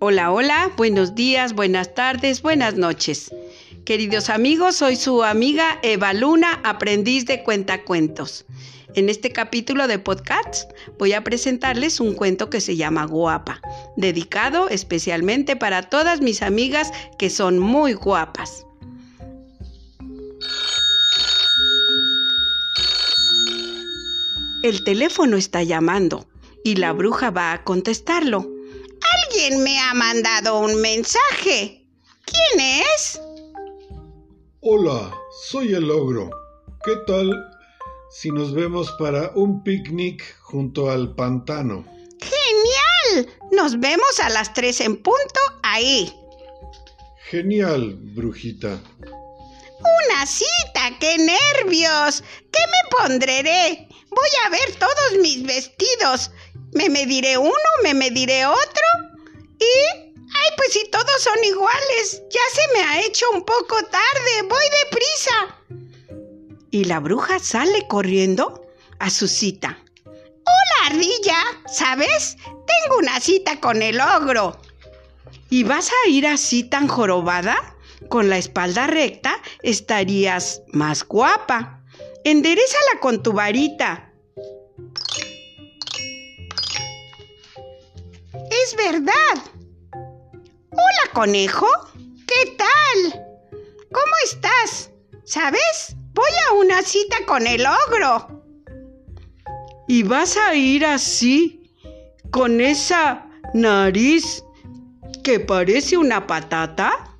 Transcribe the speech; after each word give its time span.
Hola, 0.00 0.30
hola, 0.30 0.70
buenos 0.76 1.16
días, 1.16 1.54
buenas 1.54 1.92
tardes, 1.92 2.40
buenas 2.40 2.76
noches. 2.76 3.34
Queridos 3.84 4.30
amigos, 4.30 4.76
soy 4.76 4.94
su 4.94 5.24
amiga 5.24 5.80
Eva 5.82 6.12
Luna, 6.12 6.60
aprendiz 6.62 7.26
de 7.26 7.42
cuentacuentos. 7.42 8.46
En 8.94 9.08
este 9.08 9.32
capítulo 9.32 9.88
de 9.88 9.98
podcast 9.98 10.70
voy 11.00 11.14
a 11.14 11.24
presentarles 11.24 11.98
un 11.98 12.14
cuento 12.14 12.48
que 12.48 12.60
se 12.60 12.76
llama 12.76 13.06
Guapa, 13.06 13.60
dedicado 13.96 14.68
especialmente 14.68 15.56
para 15.56 15.82
todas 15.82 16.20
mis 16.20 16.42
amigas 16.42 16.92
que 17.18 17.28
son 17.28 17.58
muy 17.58 17.94
guapas. 17.94 18.64
El 24.62 24.84
teléfono 24.84 25.36
está 25.36 25.64
llamando 25.64 26.28
y 26.62 26.76
la 26.76 26.92
bruja 26.92 27.32
va 27.32 27.52
a 27.52 27.64
contestarlo. 27.64 28.57
Alguien 29.28 29.62
me 29.62 29.78
ha 29.78 29.92
mandado 29.92 30.60
un 30.60 30.80
mensaje. 30.80 31.84
¿Quién 32.24 32.60
es? 32.94 33.20
Hola, 34.60 35.14
soy 35.50 35.74
el 35.74 35.90
ogro. 35.90 36.30
¿Qué 36.82 36.92
tal 37.06 37.30
si 38.10 38.30
nos 38.30 38.54
vemos 38.54 38.90
para 38.98 39.30
un 39.34 39.62
picnic 39.62 40.22
junto 40.40 40.90
al 40.90 41.14
pantano? 41.14 41.84
¡Genial! 42.20 43.28
Nos 43.52 43.78
vemos 43.78 44.18
a 44.22 44.30
las 44.30 44.54
tres 44.54 44.80
en 44.80 44.96
punto 44.96 45.40
ahí. 45.62 46.10
Genial, 47.28 47.96
brujita. 48.14 48.80
Una 48.98 50.24
cita, 50.24 50.96
qué 50.98 51.18
nervios. 51.18 52.24
¿Qué 52.50 52.60
me 52.66 52.96
pondré? 52.98 53.88
Voy 54.08 54.30
a 54.46 54.48
ver 54.48 54.74
todos 54.78 55.20
mis 55.20 55.42
vestidos. 55.42 56.30
Me 56.72 56.88
mediré 56.88 57.36
uno, 57.36 57.52
me 57.82 57.92
mediré 57.92 58.46
otro. 58.46 59.07
Y... 59.58 60.08
Ay, 60.30 60.50
pues 60.56 60.72
si 60.72 60.88
todos 60.90 61.22
son 61.22 61.42
iguales. 61.42 62.22
Ya 62.30 62.40
se 62.52 62.72
me 62.74 62.84
ha 62.84 63.00
hecho 63.00 63.26
un 63.32 63.44
poco 63.44 63.76
tarde. 63.82 64.42
Voy 64.48 64.64
deprisa. 64.84 65.56
Y 66.70 66.84
la 66.84 67.00
bruja 67.00 67.38
sale 67.38 67.86
corriendo 67.88 68.66
a 68.98 69.10
su 69.10 69.26
cita. 69.26 69.78
Hola, 70.04 70.86
ardilla. 70.86 71.38
¿Sabes? 71.66 72.36
Tengo 72.44 72.98
una 72.98 73.20
cita 73.20 73.58
con 73.58 73.82
el 73.82 74.00
ogro. 74.00 74.60
¿Y 75.50 75.64
vas 75.64 75.90
a 75.90 76.08
ir 76.08 76.26
así 76.26 76.64
tan 76.64 76.88
jorobada? 76.88 77.76
Con 78.08 78.28
la 78.28 78.38
espalda 78.38 78.86
recta 78.86 79.40
estarías 79.62 80.62
más 80.72 81.04
guapa. 81.04 81.82
Enderezala 82.24 83.00
con 83.00 83.22
tu 83.22 83.32
varita. 83.32 84.07
Es 88.68 88.76
verdad. 88.76 89.50
Hola, 89.92 91.12
conejo. 91.14 91.66
¿Qué 92.26 92.54
tal? 92.58 93.26
¿Cómo 93.90 94.12
estás? 94.26 94.90
¿Sabes? 95.24 95.96
Voy 96.12 96.28
a 96.46 96.52
una 96.52 96.82
cita 96.82 97.16
con 97.24 97.46
el 97.46 97.64
ogro. 97.64 98.44
¿Y 99.86 100.02
vas 100.02 100.36
a 100.36 100.54
ir 100.54 100.84
así, 100.84 101.72
con 102.30 102.60
esa 102.60 103.30
nariz 103.54 104.44
que 105.24 105.40
parece 105.40 105.96
una 105.96 106.26
patata? 106.26 107.16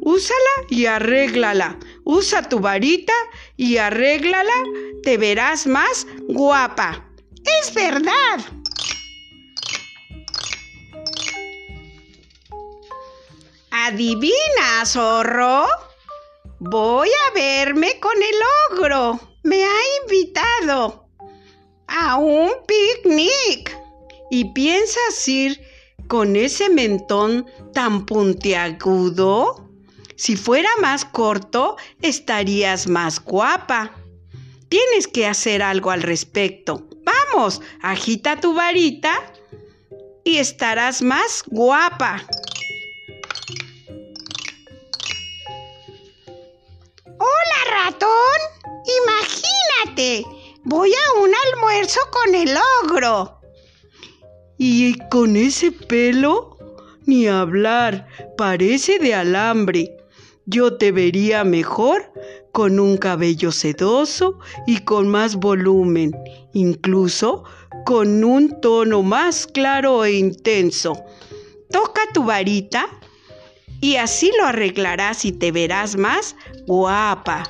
Úsala 0.00 0.54
y 0.70 0.86
arréglala. 0.86 1.78
Usa 2.04 2.48
tu 2.48 2.58
varita 2.58 3.12
y 3.58 3.76
arréglala. 3.76 4.54
Te 5.02 5.18
verás 5.18 5.66
más 5.66 6.06
guapa. 6.26 7.06
Es 7.60 7.74
verdad. 7.74 8.40
Adivina, 13.86 14.86
zorro. 14.86 15.66
Voy 16.58 17.10
a 17.10 17.34
verme 17.34 18.00
con 18.00 18.16
el 18.16 18.80
ogro. 18.80 19.20
Me 19.42 19.62
ha 19.62 19.80
invitado 20.02 21.10
a 21.86 22.16
un 22.16 22.50
picnic. 22.66 23.76
¿Y 24.30 24.54
piensas 24.54 25.28
ir 25.28 25.60
con 26.08 26.34
ese 26.34 26.70
mentón 26.70 27.44
tan 27.74 28.06
puntiagudo? 28.06 29.68
Si 30.16 30.34
fuera 30.34 30.70
más 30.80 31.04
corto, 31.04 31.76
estarías 32.00 32.86
más 32.86 33.22
guapa. 33.22 33.92
Tienes 34.70 35.06
que 35.08 35.26
hacer 35.26 35.62
algo 35.62 35.90
al 35.90 36.00
respecto. 36.00 36.88
Vamos, 37.04 37.60
agita 37.82 38.40
tu 38.40 38.54
varita 38.54 39.12
y 40.24 40.38
estarás 40.38 41.02
más 41.02 41.42
guapa. 41.48 42.24
Ratón. 47.84 48.38
Imagínate, 49.02 50.26
voy 50.64 50.90
a 50.92 51.20
un 51.20 51.30
almuerzo 51.52 52.00
con 52.10 52.34
el 52.34 52.56
ogro. 52.82 53.40
¿Y 54.56 54.98
con 55.08 55.36
ese 55.36 55.72
pelo? 55.72 56.56
Ni 57.06 57.26
hablar, 57.26 58.06
parece 58.36 58.98
de 58.98 59.14
alambre. 59.14 59.96
Yo 60.46 60.76
te 60.76 60.92
vería 60.92 61.44
mejor 61.44 62.12
con 62.52 62.78
un 62.78 62.96
cabello 62.96 63.50
sedoso 63.50 64.38
y 64.66 64.78
con 64.84 65.08
más 65.08 65.36
volumen, 65.36 66.12
incluso 66.52 67.44
con 67.84 68.24
un 68.24 68.60
tono 68.60 69.02
más 69.02 69.46
claro 69.46 70.04
e 70.04 70.12
intenso. 70.12 70.94
Toca 71.70 72.02
tu 72.12 72.24
varita 72.24 72.88
y 73.80 73.96
así 73.96 74.30
lo 74.38 74.46
arreglarás 74.46 75.24
y 75.24 75.32
te 75.32 75.52
verás 75.52 75.96
más 75.96 76.36
guapa. 76.66 77.44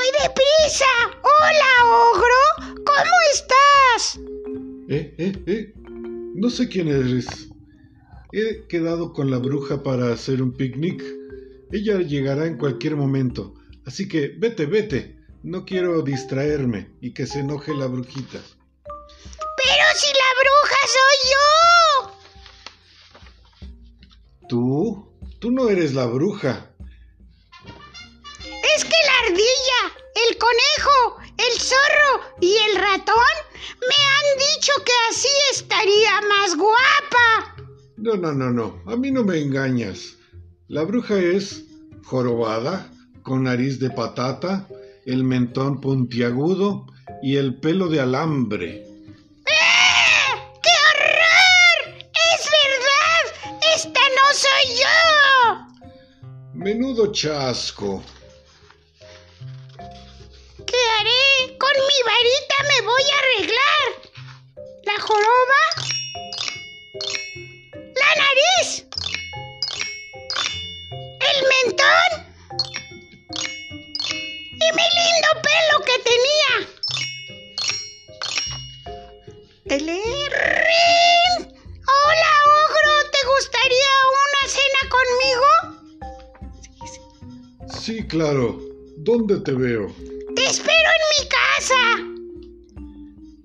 Voy 0.00 0.08
deprisa. 0.12 0.86
Hola, 1.22 1.70
ogro. 1.84 2.74
¿Cómo 2.86 3.16
estás? 3.34 4.18
Eh, 4.88 5.14
eh, 5.18 5.42
eh. 5.46 5.74
No 6.34 6.48
sé 6.48 6.70
quién 6.70 6.88
eres. 6.88 7.26
He 8.32 8.66
quedado 8.66 9.12
con 9.12 9.30
la 9.30 9.36
bruja 9.36 9.82
para 9.82 10.10
hacer 10.10 10.40
un 10.40 10.56
picnic. 10.56 11.04
Ella 11.70 11.98
llegará 11.98 12.46
en 12.46 12.56
cualquier 12.56 12.96
momento. 12.96 13.56
Así 13.84 14.08
que 14.08 14.28
vete, 14.28 14.64
vete. 14.64 15.18
No 15.42 15.66
quiero 15.66 16.00
distraerme 16.00 16.94
y 17.02 17.12
que 17.12 17.26
se 17.26 17.40
enoje 17.40 17.74
la 17.74 17.86
brujita. 17.86 18.40
Pero 18.80 19.84
si 19.96 20.12
la 20.14 20.30
bruja 20.40 20.78
soy 20.96 21.18
yo. 23.68 24.48
¿Tú? 24.48 25.12
Tú 25.40 25.50
no 25.50 25.68
eres 25.68 25.92
la 25.92 26.06
bruja. 26.06 26.69
Es 28.80 28.86
que 28.86 28.96
la 29.04 29.28
ardilla, 29.28 29.80
el 30.30 30.38
conejo, 30.38 31.20
el 31.36 31.60
zorro 31.60 32.34
y 32.40 32.56
el 32.70 32.76
ratón 32.76 33.14
me 33.78 33.94
han 33.94 34.38
dicho 34.38 34.72
que 34.86 34.92
así 35.10 35.28
estaría 35.52 36.22
más 36.22 36.56
guapa. 36.56 37.56
No, 37.98 38.14
no, 38.14 38.32
no, 38.32 38.50
no. 38.50 38.82
A 38.90 38.96
mí 38.96 39.10
no 39.10 39.22
me 39.22 39.38
engañas. 39.38 40.16
La 40.68 40.84
bruja 40.84 41.18
es 41.18 41.64
jorobada, 42.04 42.90
con 43.22 43.42
nariz 43.44 43.80
de 43.80 43.90
patata, 43.90 44.66
el 45.04 45.24
mentón 45.24 45.82
puntiagudo 45.82 46.86
y 47.22 47.36
el 47.36 47.60
pelo 47.60 47.88
de 47.88 48.00
alambre. 48.00 48.86
¡Eh! 49.44 50.40
¡Qué 50.62 50.72
horror! 50.86 52.02
¡Es 52.32 52.48
verdad! 52.64 53.60
¡Esta 53.76 54.00
no 54.00 54.24
soy 54.32 54.64
yo! 54.80 56.30
Menudo 56.54 57.12
chasco. 57.12 58.02
Mi 62.00 62.06
varita 62.06 62.56
me 62.62 62.80
voy 62.86 63.02
a 63.02 63.18
arreglar. 63.18 63.88
La 64.84 64.96
joroba. 65.00 65.60
La 67.94 68.10
nariz. 68.22 68.68
El 71.20 71.38
mentón. 71.52 72.10
Y 74.52 74.68
mi 74.76 74.86
lindo 74.98 75.30
pelo 75.46 75.76
que 75.84 75.96
tenía. 76.10 76.52
¡Telerrín! 79.68 81.32
Hola, 81.86 82.32
ogro. 82.64 82.94
¿Te 83.10 83.20
gustaría 83.26 83.94
una 84.24 84.42
cena 84.48 84.82
conmigo? 84.96 85.48
Sí, 87.78 87.94
claro. 88.06 88.46
¿Dónde 88.96 89.40
te 89.40 89.52
veo? 89.52 89.94
Te 91.60 91.66
espero 91.66 91.80
en 91.98 92.14
mi 92.14 92.40
casa. 92.40 92.74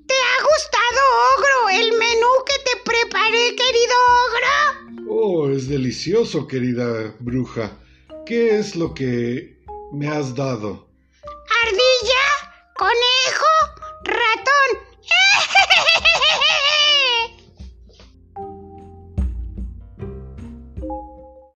¿Te 0.08 0.14
ha 0.14 0.38
gustado, 0.44 1.02
ogro, 1.36 1.70
el 1.70 1.92
menú 1.92 2.32
que 2.46 2.58
te 2.64 2.78
preparé, 2.86 3.56
querido 3.56 3.96
ogro? 4.24 5.12
Oh, 5.12 5.50
es 5.50 5.68
delicioso, 5.68 6.48
querida 6.48 7.14
bruja. 7.20 7.78
¿Qué 8.26 8.58
es 8.58 8.76
lo 8.78 8.94
que 8.94 9.58
me 9.92 10.08
has 10.08 10.34
dado? 10.34 10.88